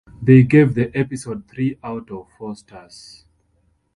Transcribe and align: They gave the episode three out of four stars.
They 0.19 0.41
gave 0.41 0.73
the 0.73 0.89
episode 0.97 1.47
three 1.47 1.77
out 1.83 2.09
of 2.09 2.27
four 2.31 2.55
stars. 2.55 3.23